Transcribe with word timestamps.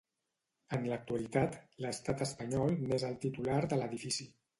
En 0.77 0.85
l'actualitat, 0.91 1.57
l'Estat 1.85 2.23
espanyol 2.27 2.73
n'és 2.93 3.05
el 3.11 3.15
titular 3.27 3.59
de 3.75 3.79
l'edifici. 3.83 4.27